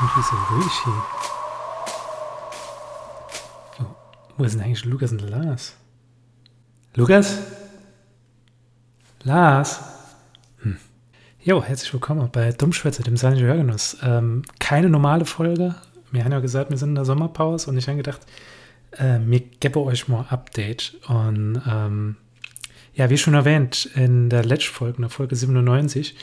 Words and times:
irgendwie 0.00 0.22
so 0.22 0.36
ruhig 0.54 0.72
hier. 0.84 1.02
Oh, 3.80 3.94
wo 4.36 4.44
denn 4.44 4.60
eigentlich 4.60 4.84
Lukas 4.84 5.12
und 5.12 5.20
Lars? 5.20 5.76
Lukas? 6.94 7.38
Lars? 9.22 9.80
Hm. 10.62 10.78
Jo, 11.42 11.62
herzlich 11.62 11.92
willkommen 11.92 12.28
bei 12.32 12.52
Dummschwätze, 12.52 13.02
dem 13.02 13.16
Silent 13.16 13.40
Hörgenuss. 13.40 13.96
Ähm, 14.02 14.42
keine 14.58 14.88
normale 14.88 15.24
Folge. 15.24 15.74
Wir 16.10 16.24
haben 16.24 16.32
ja 16.32 16.40
gesagt, 16.40 16.70
wir 16.70 16.78
sind 16.78 16.90
in 16.90 16.94
der 16.96 17.04
Sommerpause 17.04 17.70
und 17.70 17.76
ich 17.76 17.86
habe 17.86 17.98
gedacht, 17.98 18.20
äh, 18.98 19.18
mir 19.18 19.40
gebe 19.40 19.80
euch 19.80 20.08
mal 20.08 20.26
Update. 20.28 20.98
Und 21.06 21.62
ähm, 21.66 22.16
ja, 22.94 23.10
wie 23.10 23.18
schon 23.18 23.34
erwähnt, 23.34 23.88
in 23.94 24.28
der 24.28 24.44
letzten 24.44 24.72
Folge, 24.72 24.96
in 24.96 25.02
der 25.02 25.10
Folge 25.10 25.36
97, 25.36 26.16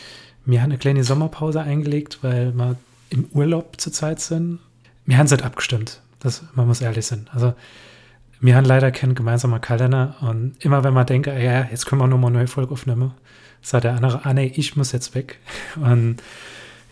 wir 0.46 0.62
haben 0.62 0.72
eine 0.72 0.78
kleine 0.78 1.04
Sommerpause 1.04 1.62
eingelegt, 1.62 2.20
weil 2.22 2.52
wir 2.54 2.76
im 3.12 3.25
Urlaub 3.34 3.80
zurzeit 3.80 4.20
sind. 4.20 4.59
Wir 5.05 5.17
haben 5.17 5.27
es 5.27 5.31
halt 5.31 5.44
abgestimmt. 5.44 6.02
Das, 6.20 6.44
man 6.55 6.67
muss 6.67 6.81
ehrlich 6.81 7.05
sein. 7.05 7.30
Also, 7.34 7.53
wir 8.40 8.55
haben 8.55 8.66
leider 8.66 8.91
keinen 8.91 9.13
gemeinsamen 9.13 9.62
Kalender 9.62 10.16
und 10.22 10.55
immer 10.59 10.84
wenn 10.84 10.94
man 10.94 11.05
denkt, 11.05 11.27
ja, 11.27 11.67
jetzt 11.70 11.86
können 11.86 12.02
wir 12.02 12.08
nochmal 12.08 12.30
eine 12.30 12.39
neue 12.39 12.48
Folge 12.48 12.73
aufnehmen, 12.73 13.13
sagt 13.62 13.84
der 13.84 13.94
andere, 13.94 14.26
ah 14.26 14.34
nee, 14.34 14.52
ich 14.55 14.76
muss 14.76 14.91
jetzt 14.91 15.13
weg. 15.13 15.38
Und 15.76 16.17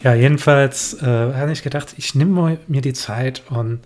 ja, 0.02 0.13
jedenfalls 0.13 0.94
äh, 1.02 1.05
habe 1.05 1.52
ich 1.52 1.63
gedacht, 1.63 1.95
ich 1.97 2.16
nehme 2.16 2.59
mir 2.67 2.81
die 2.81 2.94
Zeit 2.94 3.44
und 3.49 3.81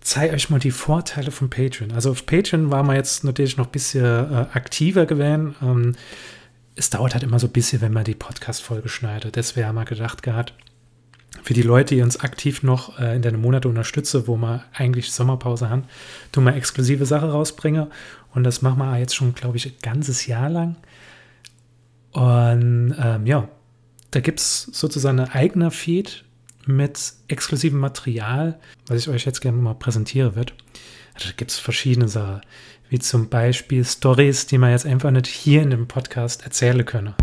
zeige 0.00 0.34
euch 0.34 0.50
mal 0.50 0.58
die 0.58 0.70
Vorteile 0.70 1.30
von 1.30 1.48
Patreon. 1.48 1.92
Also 1.92 2.10
auf 2.10 2.26
Patreon 2.26 2.70
war 2.70 2.82
man 2.82 2.96
jetzt 2.96 3.24
natürlich 3.24 3.56
noch 3.56 3.66
ein 3.66 3.72
bisschen 3.72 4.04
äh, 4.04 4.46
aktiver 4.52 5.06
gewesen. 5.06 5.54
Ähm, 5.62 5.96
es 6.76 6.90
dauert 6.90 7.14
halt 7.14 7.24
immer 7.24 7.38
so 7.38 7.46
ein 7.46 7.52
bisschen, 7.52 7.80
wenn 7.80 7.92
man 7.92 8.04
die 8.04 8.14
Podcast-Folge 8.14 8.90
schneidet. 8.90 9.36
Deswegen 9.36 9.66
haben 9.66 9.76
wir 9.76 9.86
gedacht 9.86 10.22
gehabt, 10.22 10.52
für 11.42 11.54
die 11.54 11.62
Leute, 11.62 11.94
die 11.94 12.02
uns 12.02 12.20
aktiv 12.20 12.62
noch 12.62 12.98
äh, 12.98 13.14
in 13.14 13.22
den 13.22 13.40
Monaten 13.40 13.68
unterstützen, 13.68 14.26
wo 14.26 14.36
wir 14.36 14.64
eigentlich 14.72 15.12
Sommerpause 15.12 15.70
haben, 15.70 15.84
tun 16.32 16.44
wir 16.44 16.54
exklusive 16.54 17.06
Sachen 17.06 17.30
rausbringen. 17.30 17.88
Und 18.34 18.44
das 18.44 18.62
machen 18.62 18.78
wir 18.78 18.98
jetzt 18.98 19.14
schon, 19.16 19.34
glaube 19.34 19.56
ich, 19.56 19.66
ein 19.66 19.74
ganzes 19.82 20.26
Jahr 20.26 20.50
lang. 20.50 20.76
Und 22.12 22.94
ähm, 22.98 23.26
ja, 23.26 23.48
da 24.10 24.20
gibt 24.20 24.40
es 24.40 24.62
sozusagen 24.72 25.20
ein 25.20 25.30
eigener 25.30 25.70
Feed 25.70 26.24
mit 26.66 27.14
exklusivem 27.28 27.78
Material, 27.78 28.58
was 28.86 28.98
ich 28.98 29.08
euch 29.08 29.24
jetzt 29.24 29.40
gerne 29.40 29.58
mal 29.58 29.74
präsentieren 29.74 30.34
wird. 30.34 30.54
Da 31.14 31.30
gibt 31.36 31.50
es 31.50 31.58
verschiedene 31.58 32.08
Sachen, 32.08 32.42
wie 32.90 32.98
zum 32.98 33.28
Beispiel 33.28 33.84
Stories, 33.84 34.46
die 34.46 34.58
man 34.58 34.70
jetzt 34.70 34.86
einfach 34.86 35.10
nicht 35.10 35.26
hier 35.26 35.62
in 35.62 35.70
dem 35.70 35.88
Podcast 35.88 36.44
erzählen 36.44 36.84
können. 36.84 37.14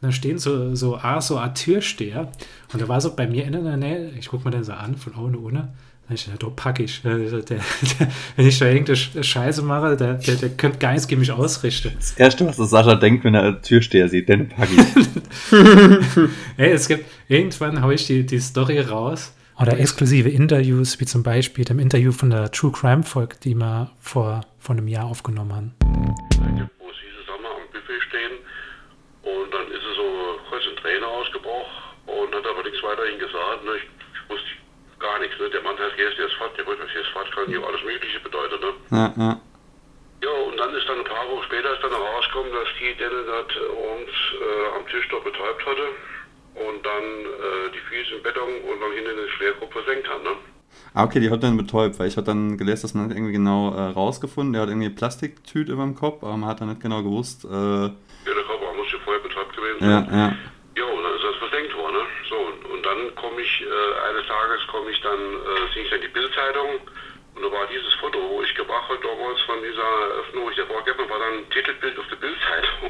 Dann 0.00 0.12
stehen 0.12 0.38
so, 0.38 0.74
so, 0.74 0.96
ah, 0.96 1.20
so 1.20 1.36
ein 1.36 1.54
Türsteher. 1.54 2.32
Und 2.72 2.80
da 2.80 2.88
war 2.88 3.00
so 3.00 3.14
bei 3.14 3.26
mir 3.26 3.44
in 3.44 3.52
der 3.52 3.76
Nähe, 3.76 4.10
ich 4.18 4.28
gucke 4.28 4.44
mir 4.44 4.50
den 4.50 4.64
so 4.64 4.72
an, 4.72 4.96
von 4.96 5.14
ohne, 5.14 5.38
ohne. 5.38 5.68
Ich 6.12 6.24
dachte, 6.24 6.38
da 6.38 6.48
packe 6.48 6.82
ich. 6.82 7.02
Der, 7.02 7.18
der, 7.18 7.42
der, 7.42 7.60
wenn 8.36 8.46
ich 8.46 8.58
da 8.58 8.66
irgendeine 8.66 8.96
Scheiße 8.96 9.62
mache, 9.62 9.96
der, 9.96 10.14
der, 10.14 10.34
der 10.36 10.48
könnte 10.50 10.78
gar 10.78 10.92
nichts 10.92 11.06
gegen 11.06 11.20
mich 11.20 11.30
ausrichten. 11.30 11.92
Das 11.96 12.12
Erste, 12.12 12.46
was 12.46 12.56
Sascha 12.56 12.96
denkt, 12.96 13.24
wenn 13.24 13.34
er 13.34 13.42
einen 13.42 13.62
Türsteher 13.62 14.08
sieht, 14.08 14.28
den 14.28 14.48
packe 14.48 14.72
ich. 14.72 15.50
hey, 16.56 16.72
es 16.72 16.88
gibt, 16.88 17.04
irgendwann 17.28 17.80
haue 17.82 17.94
ich 17.94 18.06
die, 18.06 18.26
die 18.26 18.40
Story 18.40 18.80
raus. 18.80 19.32
Oder 19.60 19.78
exklusive 19.78 20.30
Interviews, 20.30 20.98
wie 21.00 21.04
zum 21.04 21.22
Beispiel 21.22 21.66
dem 21.66 21.78
Interview 21.78 22.12
von 22.12 22.30
der 22.30 22.50
True 22.50 22.72
Crime 22.72 23.02
Folge, 23.02 23.36
die 23.44 23.54
wir 23.54 23.90
vor, 24.00 24.40
vor 24.58 24.74
einem 24.74 24.88
Jahr 24.88 25.04
aufgenommen 25.04 25.52
haben. 25.52 25.74
Wo 25.78 26.88
sie 26.96 27.10
zusammen 27.20 27.44
am 27.44 27.68
Buffet 27.70 28.00
stehen 28.08 28.40
und 29.20 29.52
dann 29.52 29.68
ist 29.68 29.84
es 29.84 29.96
so 30.00 30.40
kurz 30.48 30.64
ein 30.64 30.76
Trainer 30.80 31.06
ausgebrochen 31.06 31.76
und 32.08 32.34
hat 32.34 32.46
aber 32.48 32.64
nichts 32.64 32.82
weiterhin 32.82 33.20
gesagt. 33.40 33.64
Ne? 33.64 33.72
Ich, 33.76 34.30
wusste 34.30 34.46
gar 34.98 35.18
nichts. 35.18 35.38
Ne? 35.38 35.50
Der 35.50 35.62
Mann 35.62 35.76
heißt 35.78 35.96
ist 35.98 36.34
Fahrt, 36.34 36.56
der 36.58 36.66
wollte 36.66 36.82
Fahrt 37.12 37.32
kann 37.32 37.46
hier 37.46 37.64
alles 37.64 37.82
Mögliche 37.84 38.20
bedeuten. 38.20 38.60
Ne? 38.60 38.72
Ja, 38.90 39.12
ja. 39.16 39.40
Ja, 40.22 40.28
und 40.46 40.56
dann 40.58 40.74
ist 40.74 40.86
dann 40.86 40.98
ein 40.98 41.04
paar 41.04 41.24
Wochen 41.32 41.44
später 41.44 41.72
ist 41.72 41.82
dann 41.82 41.92
rausgekommen, 41.92 42.52
dass 42.52 42.68
die 42.78 42.92
denen 42.94 43.24
das 43.24 43.56
uns 43.56 44.12
äh, 44.36 44.76
am 44.76 44.86
Tisch 44.88 45.08
dort 45.08 45.24
betäubt 45.24 45.64
hatte 45.64 45.86
und 46.60 46.84
dann 46.84 47.04
äh, 47.24 47.72
die 47.72 47.80
Füße 47.88 48.16
im 48.16 48.22
Beton 48.22 48.52
und 48.68 48.80
dann 48.80 48.92
hinten 48.92 49.10
in 49.12 49.16
den 49.16 49.28
Schwergrund 49.30 49.72
versenkt 49.72 50.06
hat. 50.08 50.22
Ne? 50.22 50.36
Ah, 50.92 51.04
okay, 51.04 51.20
die 51.20 51.30
hat 51.30 51.42
dann 51.42 51.56
betäubt, 51.56 51.98
weil 51.98 52.08
ich 52.08 52.16
habe 52.18 52.26
dann 52.26 52.58
gelesen, 52.58 52.82
dass 52.82 52.92
man 52.94 53.08
das 53.08 53.16
irgendwie 53.16 53.32
genau 53.32 53.72
äh, 53.74 53.80
rausgefunden. 53.96 54.52
Der 54.52 54.62
hat 54.62 54.68
irgendwie 54.68 54.90
Plastiktüte 54.90 55.72
über 55.72 55.84
dem 55.84 55.94
Kopf, 55.94 56.22
aber 56.22 56.36
man 56.36 56.50
hat 56.50 56.60
dann 56.60 56.68
nicht 56.68 56.82
genau 56.82 57.02
gewusst. 57.02 57.46
Äh, 57.46 57.48
Ja, 57.48 57.88
der 58.26 58.44
Körper 58.44 58.74
muss 58.76 58.92
ja 58.92 58.98
vorher 59.02 59.22
betäubt 59.22 59.56
gewesen 59.56 59.78
ja, 59.80 60.04
sein. 60.04 60.12
ja. 60.12 60.36
Ja, 60.76 60.84
und 60.84 61.02
dann 61.02 61.14
ist 61.16 61.24
das 61.24 61.36
versenkt 61.36 61.74
worden. 61.76 61.94
Ne? 61.96 62.02
So, 62.28 62.36
und, 62.36 62.64
und 62.76 62.82
dann 62.84 63.09
komme 63.20 63.40
ich, 63.40 63.62
äh, 63.62 64.08
eines 64.08 64.26
Tages 64.26 64.60
komme 64.68 64.90
ich 64.90 65.00
dann, 65.00 65.20
äh, 65.20 65.74
sehe 65.74 65.84
ich 65.84 65.90
dann 65.90 66.00
die 66.00 66.08
Bildzeitung 66.08 66.80
und 67.34 67.42
da 67.42 67.48
war 67.52 67.66
dieses 67.68 67.92
Foto, 68.00 68.18
wo 68.18 68.42
ich 68.42 68.54
gebracht 68.54 68.88
habe 68.88 69.00
damals 69.00 69.40
von 69.46 69.58
dieser 69.62 69.90
Eröffnung, 70.16 70.44
wo 70.44 70.50
ich 70.50 70.56
davor 70.56 70.82
gegeben 70.84 71.04
habe, 71.04 71.10
war 71.10 71.20
dann 71.20 71.44
ein 71.44 71.50
Titelbild 71.50 71.98
auf 71.98 72.08
der 72.08 72.16
Bildzeitung. 72.16 72.82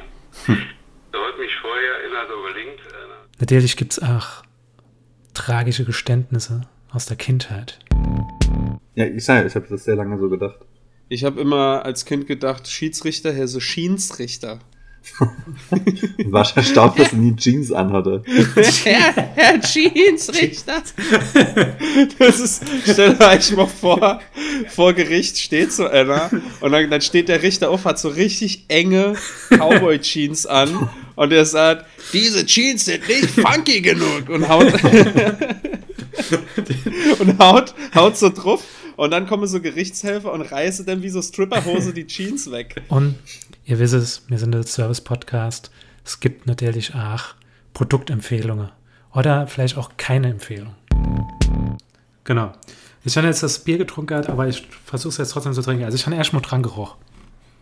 da 1.13 1.19
hat 1.19 1.39
mich 1.39 1.55
vorher 1.61 1.93
erinnert, 2.01 2.31
überlinkt. 2.31 2.81
Äh, 2.87 3.41
Natürlich 3.41 3.77
gibt 3.77 3.93
es 3.93 4.03
auch 4.03 4.43
tragische 5.35 5.85
Geständnisse 5.85 6.63
aus 6.93 7.07
der 7.07 7.17
Kindheit. 7.17 7.79
Ja, 8.95 9.07
ich 9.07 9.25
sage, 9.25 9.47
ich 9.47 9.55
habe 9.55 9.67
das 9.69 9.85
sehr 9.85 9.97
lange 9.97 10.19
so 10.19 10.29
gedacht. 10.29 10.59
Ich 11.09 11.25
habe 11.25 11.41
immer 11.41 11.85
als 11.85 12.05
Kind 12.05 12.27
gedacht, 12.27 12.69
Schiedsrichter, 12.69 13.33
Herr 13.33 13.49
so 13.49 13.61
Schiensrichter. 13.61 14.61
Und 15.71 16.33
war 16.33 16.51
erstaunt, 16.57 16.99
dass 16.99 17.13
er 17.13 17.19
nie 17.19 17.37
Jeans 17.37 17.71
anhatte. 17.73 18.23
Herr, 18.85 19.13
Herr 19.35 19.63
Schiedsrichter. 19.63 20.83
Das 22.19 22.41
ist, 22.41 22.63
stell 22.85 23.17
euch 23.21 23.53
mal 23.53 23.67
vor, 23.67 24.21
vor 24.69 24.93
Gericht 24.95 25.39
steht 25.39 25.73
so 25.73 25.87
einer 25.87 26.31
und 26.61 26.73
dann, 26.73 26.91
dann 26.91 27.01
steht 27.01 27.29
der 27.29 27.43
Richter 27.43 27.71
auf, 27.71 27.85
hat 27.85 27.99
so 27.99 28.09
richtig 28.09 28.65
enge 28.69 29.15
Cowboy-Jeans 29.51 30.47
an 30.47 30.89
und 31.17 31.33
er 31.33 31.45
sagt, 31.45 31.87
diese 32.13 32.47
Jeans 32.47 32.87
sind 32.87 33.07
nicht 33.07 33.31
funky 33.31 33.81
genug 33.81 34.29
und 34.29 34.49
haut, 34.49 34.73
und 37.19 37.39
haut, 37.39 37.75
haut 37.95 38.17
so 38.17 38.31
drauf 38.31 38.63
und 39.01 39.13
dann 39.13 39.27
kommen 39.27 39.47
so 39.47 39.63
Gerichtshelfer 39.63 40.31
und 40.31 40.43
reißen 40.43 40.85
dann 40.85 41.03
wie 41.03 41.09
so 41.09 41.23
Stripperhose 41.23 41.95
die 41.95 42.07
Jeans 42.07 42.51
weg. 42.51 42.83
Und 42.89 43.15
ihr 43.65 43.79
wisst 43.79 43.95
es, 43.95 44.29
wir 44.29 44.39
sind 44.39 44.53
der 44.53 44.63
Service-Podcast. 44.63 45.71
Es 46.05 46.21
gibt 46.21 46.47
natürlich 46.47 46.95
auch 46.95 47.35
Produktempfehlungen. 47.73 48.69
Oder 49.15 49.47
vielleicht 49.47 49.79
auch 49.79 49.93
keine 49.97 50.29
Empfehlung. 50.29 50.75
Genau. 52.25 52.53
Ich 53.03 53.17
habe 53.17 53.27
jetzt 53.27 53.43
das 53.43 53.61
Bier 53.61 53.79
getrunken, 53.79 54.27
aber 54.27 54.49
ich 54.49 54.69
versuche 54.85 55.13
es 55.13 55.17
jetzt 55.17 55.31
trotzdem 55.31 55.55
zu 55.55 55.63
trinken. 55.63 55.85
Also 55.85 55.95
ich 55.95 56.05
habe 56.05 56.15
erstmal 56.17 56.43
dran 56.43 56.63
gerochen. 56.63 56.99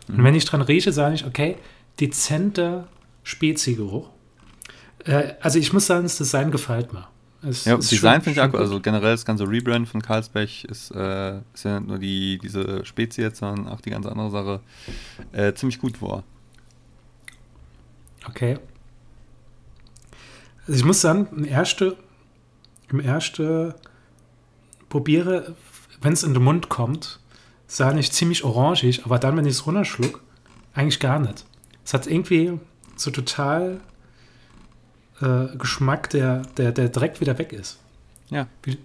Und 0.09 0.25
wenn 0.25 0.35
ich 0.35 0.45
dran 0.45 0.63
rieche, 0.63 0.91
sage 0.91 1.15
ich, 1.15 1.25
okay, 1.25 1.55
dezenter 2.01 2.89
Spezi-Geruch. 3.23 4.11
Äh, 5.05 5.35
also 5.41 5.61
ich 5.61 5.73
muss 5.73 5.87
sagen, 5.87 6.03
das 6.03 6.17
Design 6.17 6.51
gefällt 6.51 6.93
mir. 6.93 7.07
Es 7.43 7.65
Ja, 7.65 7.77
ist 7.77 7.91
Design 7.91 8.21
finde 8.21 8.41
ich 8.41 8.47
auch. 8.47 8.59
Also 8.59 8.81
generell 8.81 9.13
das 9.13 9.25
ganze 9.25 9.49
Rebrand 9.49 9.89
von 9.89 10.03
Karlsberg 10.03 10.65
ist, 10.65 10.91
äh, 10.91 11.39
ist 11.55 11.65
ja 11.65 11.79
nicht 11.79 11.89
nur 11.89 11.99
die, 11.99 12.39
diese 12.43 12.85
Spezie 12.85 13.23
jetzt, 13.23 13.39
sondern 13.39 13.69
auch 13.69 13.81
die 13.81 13.91
ganze 13.91 14.11
andere 14.11 14.31
Sache 14.31 14.61
äh, 15.33 15.53
ziemlich 15.55 15.79
gut 15.79 16.03
war. 16.03 16.25
Okay. 18.27 18.59
Also 20.67 20.81
ich 20.81 20.85
muss 20.85 21.01
sagen, 21.01 21.29
im 21.35 21.45
ersten, 21.45 21.93
im 22.91 23.01
ersten 23.01 23.73
probiere, 24.89 25.55
wenn 26.01 26.13
es 26.13 26.25
in 26.25 26.35
den 26.35 26.43
Mund 26.43 26.69
kommt, 26.69 27.21
sah 27.67 27.93
nicht 27.93 28.13
ziemlich 28.13 28.45
orangig, 28.45 29.05
aber 29.05 29.19
dann, 29.19 29.37
wenn 29.37 29.47
ich 29.47 29.53
es 29.53 29.67
runterschluck, 29.67 30.23
eigentlich 30.75 31.01
gar 31.01 31.21
nicht. 31.21 31.45
Es 31.85 31.95
hat 31.95 32.07
irgendwie 32.07 32.59
so 32.97 33.11
total 33.11 33.81
äh, 35.21 35.57
Geschmack, 35.57 36.11
der, 36.11 36.43
der, 36.57 36.73
der 36.73 36.89
direkt 36.89 37.21
wieder 37.21 37.39
weg 37.39 37.53
ist. 37.53 37.79
Ja. 38.31 38.47
Wie, 38.63 38.79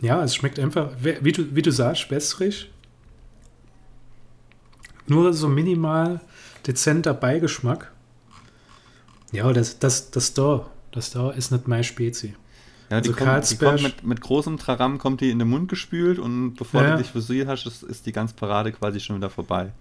ja, 0.00 0.22
es 0.22 0.34
schmeckt 0.34 0.58
einfach, 0.58 0.90
wie 1.00 1.32
du, 1.32 1.54
wie 1.54 1.62
du 1.62 1.70
sagst, 1.70 2.10
wässrig. 2.10 2.70
Nur 5.06 5.32
so 5.32 5.48
minimal 5.48 6.20
dezenter 6.66 7.14
Beigeschmack. 7.14 7.92
Ja, 9.32 9.52
das, 9.52 9.78
das, 9.78 10.10
das 10.10 10.32
da, 10.34 10.66
das 10.92 11.10
da 11.10 11.30
ist 11.30 11.50
nicht 11.50 11.68
meine 11.68 11.84
Spezie. 11.84 12.34
Ja, 12.90 13.00
die, 13.00 13.10
Also 13.10 13.24
kommt, 13.24 13.50
die 13.50 13.56
kommt 13.56 13.82
mit, 13.82 14.04
mit 14.04 14.20
großem 14.20 14.58
Traram 14.58 14.98
kommt 14.98 15.20
die 15.20 15.30
in 15.30 15.38
den 15.38 15.48
Mund 15.48 15.68
gespült 15.68 16.18
und 16.18 16.54
bevor 16.54 16.82
Ja. 16.82 16.92
du 16.92 16.98
dich 17.02 17.10
versiert 17.10 17.48
hast, 17.48 17.66
ist, 17.66 17.82
ist 17.82 18.06
die 18.06 18.12
ganze 18.12 18.34
Parade 18.34 18.72
quasi 18.72 19.00
schon 19.00 19.16
wieder 19.16 19.30
vorbei. 19.30 19.72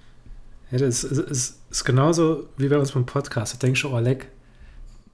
Ja, 0.73 0.79
das 0.79 1.03
ist, 1.03 1.19
ist, 1.19 1.59
ist 1.69 1.83
genauso 1.85 2.47
wie 2.57 2.67
bei 2.67 2.79
uns 2.79 2.93
beim 2.93 3.05
Podcast. 3.05 3.53
Da 3.53 3.57
denkst 3.59 3.83
du, 3.83 3.89
oh, 3.89 3.99
leck. 3.99 4.27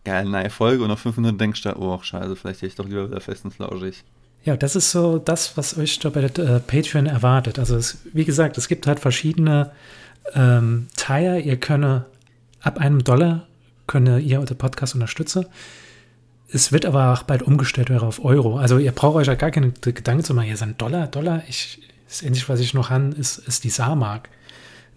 Geil, 0.06 0.24
neue 0.24 0.50
Folge 0.50 0.82
und 0.84 0.90
nach 0.90 0.98
fünf 0.98 1.18
Minuten 1.18 1.38
denkst 1.38 1.64
du, 1.64 1.76
oh 1.76 2.00
scheiße, 2.02 2.38
vielleicht 2.38 2.62
hätte 2.62 2.68
ich 2.68 2.76
doch 2.76 2.88
lieber 2.88 3.10
wieder 3.10 3.20
fest 3.20 3.44
und 3.44 3.52
flauschig. 3.52 4.06
Ja, 4.46 4.56
das 4.56 4.78
ist 4.78 4.90
so 4.92 5.18
das, 5.18 5.58
was 5.58 5.78
euch 5.78 6.00
da 6.00 6.12
bei 6.12 6.22
der 6.22 6.46
äh, 6.46 6.60
Patreon 6.62 7.08
erwartet. 7.08 7.60
Also, 7.60 7.76
es, 7.76 7.98
wie 8.14 8.24
gesagt, 8.24 8.58
es 8.58 8.70
gibt 8.70 8.88
halt 8.88 9.02
verschiedene 9.02 9.72
ähm, 10.34 10.88
Tier. 10.96 11.40
Ihr 11.40 11.58
könnt 11.58 12.06
ab 12.62 12.78
einem 12.78 13.04
Dollar 13.04 13.46
könnt 13.86 14.08
ihr 14.08 14.40
den 14.40 14.58
Podcast 14.58 14.94
unterstützen. 14.94 15.46
Es 16.54 16.72
wird 16.72 16.86
aber 16.86 17.12
auch 17.12 17.24
bald 17.24 17.44
umgestellt 17.44 17.90
wäre 17.90 18.06
auf 18.06 18.24
Euro. 18.24 18.58
Also 18.58 18.78
ihr 18.78 18.94
braucht 18.94 19.18
euch 19.18 19.28
ja 19.28 19.36
gar 19.36 19.52
keine 19.52 19.72
Gedanken 19.72 20.24
zu 20.24 20.34
machen, 20.34 20.48
ihr 20.48 20.58
seid 20.58 20.82
Dollar, 20.82 21.08
Dollar. 21.08 21.44
Ich, 21.50 21.82
das 22.08 22.24
Einzige, 22.24 22.48
was 22.48 22.62
ich 22.62 22.74
noch 22.74 22.90
habe, 22.90 23.10
ist, 23.18 23.40
ist 23.40 23.66
die 23.66 23.70
Saarmark. 23.70 24.30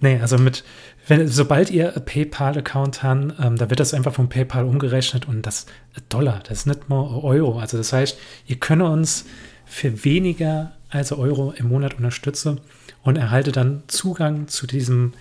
Nee, 0.03 0.19
also 0.21 0.37
mit, 0.37 0.65
wenn, 1.07 1.29
sobald 1.29 1.71
ihr 1.71 1.91
PayPal-Account 1.93 3.05
habt, 3.05 3.35
ähm, 3.41 3.57
da 3.57 3.71
wird 3.71 3.79
das 3.79 3.95
einfach 3.95 4.13
von 4.13 4.29
PayPal 4.29 4.65
umgerechnet 4.65 5.29
und 5.29 5.47
das 5.47 5.67
Dollar, 6.09 6.41
das 6.41 6.59
ist 6.59 6.67
nicht 6.67 6.89
mal 6.89 7.07
Euro. 7.23 7.61
Also 7.61 7.79
das 7.79 7.93
heißt, 7.93 8.19
ihr 8.47 8.57
könnt 8.57 8.83
uns 8.83 9.25
für 9.65 10.05
weniger 10.05 10.73
als 10.91 11.13
Euro 11.13 11.55
im 11.57 11.69
Monat 11.69 11.95
unterstützen 11.95 12.61
und 13.05 13.17
erhaltet 13.17 13.57
dann 13.57 13.85
Zugang 13.87 14.49
zu 14.49 14.67
diesem 14.67 15.13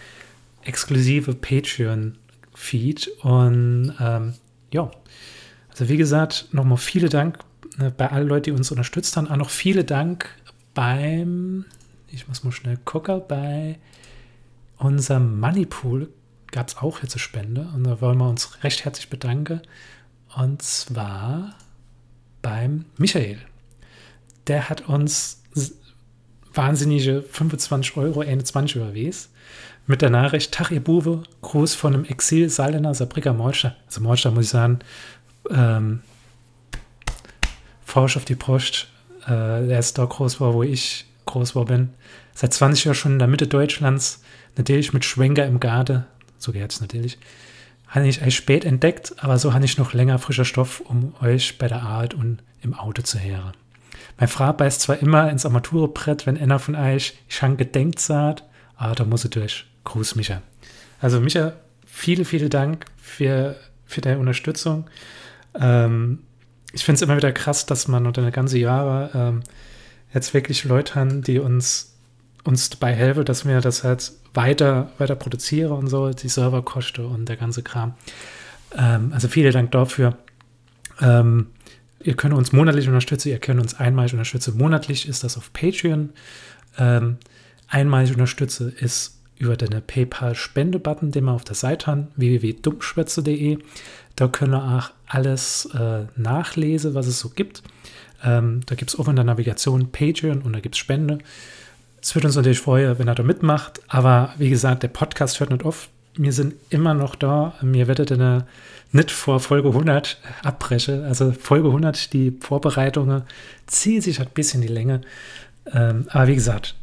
exklusive 0.64 1.36
Patreon-Feed. 1.36 3.08
Und 3.22 3.94
ähm, 4.00 4.34
ja, 4.72 4.90
also 5.70 5.90
wie 5.90 5.98
gesagt, 5.98 6.48
nochmal 6.54 6.80
viele 6.80 7.10
Dank 7.10 7.38
äh, 7.80 7.92
bei 7.92 8.10
allen 8.10 8.28
Leuten, 8.28 8.46
die 8.46 8.52
uns 8.52 8.72
unterstützt 8.72 9.16
haben. 9.16 9.28
Auch 9.28 9.38
noch 9.38 9.52
viele 9.52 9.84
Dank 9.84 10.28
beim, 10.74 11.66
ich 12.12 12.28
muss 12.28 12.44
mal 12.44 12.52
schnell 12.52 12.78
gucken, 12.84 13.22
bei 13.28 13.78
unserem 14.82 15.40
Moneypool 15.40 16.10
gab 16.52 16.68
es 16.68 16.78
auch 16.78 17.02
jetzt 17.02 17.14
eine 17.14 17.20
Spende 17.20 17.70
und 17.74 17.84
da 17.84 18.02
wollen 18.02 18.18
wir 18.18 18.30
uns 18.30 18.64
recht 18.64 18.84
herzlich 18.84 19.10
bedanken. 19.10 19.62
Und 20.36 20.62
zwar 20.62 21.56
beim 22.42 22.86
Michael. 22.98 23.40
Der 24.48 24.70
hat 24.70 24.88
uns 24.88 25.44
wahnsinnige 26.54 27.22
25 27.22 27.98
Euro, 27.98 28.22
21 28.22 28.78
überwies. 28.78 29.30
Mit 29.88 30.02
der 30.02 30.10
Nachricht, 30.10 30.54
Tag 30.54 30.72
ihr 30.72 30.84
Buwe, 30.84 31.24
Gruß 31.42 31.76
von 31.76 31.94
einem 31.94 32.06
Exil 32.06 32.50
Saarländer 32.50 32.94
Saarbrücker 32.94 33.34
Molster. 33.34 33.76
Also 33.88 34.02
Molster 34.02 34.32
muss 34.32 34.46
ich 34.46 34.52
sagen, 34.52 34.80
ähm, 35.50 36.02
Forsch 37.84 38.16
auf 38.16 38.26
die 38.26 38.36
Post. 38.36 38.88
Äh, 39.26 39.68
der 39.68 39.80
ist 39.80 39.98
da 39.98 40.06
groß 40.06 40.40
war, 40.40 40.54
wo 40.54 40.64
ich 40.64 41.06
groß 41.32 41.56
war 41.56 41.66
bin. 41.66 41.90
Seit 42.34 42.54
20 42.54 42.86
Jahren 42.86 42.96
schon 42.96 43.14
in 43.14 43.20
der 43.20 43.28
Mitte 43.28 43.48
Deutschlands 43.48 44.22
natürlich 44.58 44.94
mit 44.94 45.06
Schwenker 45.06 45.46
im 45.46 45.60
Garde, 45.60 46.06
so 46.38 46.52
geht 46.52 46.72
es 46.72 46.82
natürlich, 46.82 47.18
habe 47.88 48.08
ich 48.08 48.22
eigentlich 48.22 48.36
spät 48.36 48.64
entdeckt, 48.64 49.16
aber 49.18 49.38
so 49.38 49.54
habe 49.54 49.66
ich 49.66 49.78
noch 49.78 49.94
länger 49.94 50.18
frischer 50.20 50.46
Stoff, 50.46 50.82
um 50.82 51.14
euch 51.22 51.58
bei 51.58 51.68
der 51.68 51.84
Arbeit 51.84 52.14
und 52.14 52.42
im 52.62 52.74
Auto 52.74 53.02
zu 53.02 53.20
hören. 53.20 53.52
Mein 54.18 54.30
Frau 54.30 54.54
beißt 54.54 54.82
zwar 54.82 55.00
immer 55.00 55.30
ins 55.30 55.46
Armaturebrett, 55.46 56.26
wenn 56.26 56.38
einer 56.38 56.60
von 56.60 56.76
euch 56.76 57.18
schon 57.28 57.58
gedenkt 57.58 58.00
sagt, 58.00 58.44
aber 58.76 58.96
da 58.96 59.04
muss 59.04 59.26
ich 59.26 59.32
durch. 59.32 59.66
Gruß, 59.84 60.16
Micha. 60.16 60.42
Also, 61.02 61.20
Micha, 61.20 61.54
viele, 61.86 62.24
viele 62.24 62.50
Dank 62.50 62.86
für, 62.98 63.56
für 63.86 64.02
deine 64.02 64.20
Unterstützung. 64.20 64.90
Ähm, 65.60 66.20
ich 66.72 66.86
finde 66.86 66.96
es 66.96 67.02
immer 67.02 67.18
wieder 67.18 67.32
krass, 67.32 67.66
dass 67.66 67.88
man 67.88 68.06
unter 68.06 68.22
eine 68.22 68.32
ganze 68.32 68.58
Jahre 68.58 69.12
ähm, 69.14 69.42
jetzt 70.14 70.34
wirklich 70.34 70.64
Leute 70.66 70.96
haben, 70.96 71.22
die 71.22 71.40
uns, 71.40 71.96
uns 72.44 72.70
dabei 72.70 72.94
helfen, 72.94 73.26
dass 73.26 73.46
wir 73.46 73.62
das 73.62 73.84
halt 73.84 74.12
weiter, 74.34 74.92
weiter 74.98 75.16
produziere 75.16 75.74
und 75.74 75.88
so, 75.88 76.12
die 76.12 76.30
Serverkosten 76.30 77.06
und 77.06 77.28
der 77.28 77.38
ganze 77.38 77.64
Kram. 77.64 77.94
Ähm, 78.78 79.12
also 79.14 79.28
vielen 79.28 79.52
Dank 79.52 79.72
dafür. 79.72 80.18
Ähm, 81.00 81.48
ihr 82.00 82.16
könnt 82.16 82.34
uns 82.34 82.52
monatlich 82.52 82.88
unterstützen, 82.88 83.30
ihr 83.30 83.40
könnt 83.40 83.62
uns 83.62 83.74
einmalig 83.76 84.14
unterstützen. 84.14 84.58
Monatlich 84.58 85.08
ist 85.08 85.24
das 85.24 85.38
auf 85.38 85.52
Patreon. 85.54 86.10
Ähm, 86.78 87.18
einmalig 87.68 88.12
unterstütze 88.12 88.70
ist 88.70 89.21
über 89.42 89.58
den 89.58 89.70
PayPal-Spende-Button, 89.82 91.12
den 91.12 91.26
wir 91.26 91.32
auf 91.32 91.44
der 91.44 91.56
Seite 91.56 91.88
haben, 91.88 92.08
www.dummschwätze.de. 92.16 93.58
Da 94.16 94.28
können 94.28 94.52
wir 94.52 94.64
auch 94.64 94.92
alles 95.08 95.66
äh, 95.74 96.06
nachlesen, 96.16 96.94
was 96.94 97.08
es 97.08 97.20
so 97.20 97.30
gibt. 97.30 97.64
Ähm, 98.24 98.62
da 98.68 98.76
gibt 98.76 98.92
es 98.92 99.00
auch 99.00 99.08
in 99.08 99.16
der 99.16 99.26
Navigation 99.26 99.92
Patreon 99.92 100.44
und 100.44 100.54
da 100.54 100.60
gibt 100.60 100.76
es 100.76 100.80
Spende. 100.80 101.18
Es 102.02 102.14
würde 102.16 102.28
uns 102.28 102.36
natürlich 102.36 102.60
freuen, 102.60 103.00
wenn 103.00 103.08
er 103.08 103.16
da 103.16 103.24
mitmacht. 103.24 103.82
Aber 103.88 104.34
wie 104.38 104.50
gesagt, 104.50 104.84
der 104.84 104.90
Podcast 104.90 105.40
hört 105.40 105.50
nicht 105.50 105.66
auf. 105.66 105.90
Wir 106.16 106.34
sind 106.34 106.54
immer 106.70 106.94
noch 106.94 107.16
da. 107.16 107.56
Mir 107.62 107.88
werdet 107.88 108.12
ihr 108.12 108.46
nicht 108.92 109.12
vor 109.12 109.40
Folge 109.40 109.70
100 109.70 110.20
abbrechen. 110.44 111.04
Also 111.04 111.32
Folge 111.32 111.70
100, 111.70 112.14
die 112.14 112.38
Vorbereitungen 112.40 113.24
ziehen 113.66 114.02
sich 114.02 114.20
halt 114.20 114.30
ein 114.30 114.34
bisschen 114.34 114.62
die 114.62 114.68
Länge. 114.68 115.02
Ähm, 115.74 116.06
aber 116.10 116.28
wie 116.28 116.36
gesagt, 116.36 116.76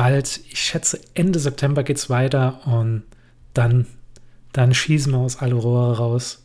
bald, 0.00 0.40
ich 0.48 0.58
schätze 0.58 0.98
Ende 1.12 1.38
September 1.38 1.82
geht 1.82 1.98
es 1.98 2.08
weiter 2.08 2.66
und 2.66 3.02
dann, 3.52 3.86
dann 4.52 4.72
schießen 4.72 5.12
wir 5.12 5.18
aus 5.18 5.36
alle 5.36 5.56
Rohre 5.56 5.98
raus, 5.98 6.42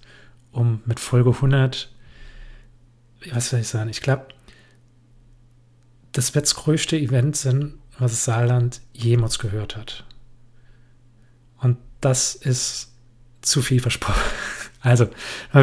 um 0.51 0.81
mit 0.85 0.99
Folge 0.99 1.29
100, 1.29 1.89
was 3.31 3.49
soll 3.49 3.61
ich 3.61 3.69
sagen, 3.69 3.89
ich 3.89 4.01
glaube, 4.01 4.25
das 6.11 6.35
wird 6.35 6.43
das 6.43 6.55
größte 6.55 6.97
Event 6.97 7.37
sein, 7.37 7.75
was 7.97 8.11
das 8.11 8.25
Saarland 8.25 8.81
jemals 8.91 9.39
gehört 9.39 9.77
hat. 9.77 10.03
Und 11.61 11.77
das 12.01 12.35
ist 12.35 12.91
zu 13.41 13.61
viel 13.61 13.79
versprochen. 13.79 14.21
Also, 14.81 15.07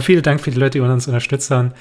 vielen 0.00 0.24
Dank 0.24 0.40
für 0.40 0.50
die 0.50 0.58
Leute, 0.58 0.78
die 0.78 0.80
uns 0.80 1.06
unterstützt 1.06 1.52
haben. 1.52 1.74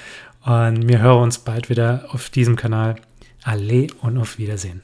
Und 0.44 0.86
wir 0.88 1.00
hören 1.00 1.24
uns 1.24 1.40
bald 1.40 1.70
wieder 1.70 2.06
auf 2.10 2.30
diesem 2.30 2.54
Kanal. 2.54 2.94
Alle 3.42 3.88
und 4.00 4.16
auf 4.16 4.38
Wiedersehen. 4.38 4.82